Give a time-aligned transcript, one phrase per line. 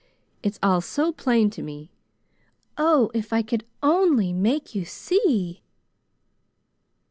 [0.41, 1.91] It's all so plain to me.
[2.75, 5.61] Oh, if I could only make you see!"